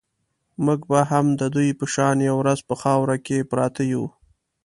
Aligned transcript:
موږ 0.65 0.79
به 0.89 0.99
هم 1.11 1.25
د 1.39 1.41
دوی 1.55 1.69
په 1.79 1.85
شان 1.93 2.15
یوه 2.27 2.39
ورځ 2.41 2.59
په 2.69 2.75
خاورو 2.81 3.15
کې 3.25 3.47
پراته 3.49 3.83
یو. 3.93 4.03